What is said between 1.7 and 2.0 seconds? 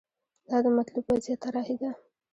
ده.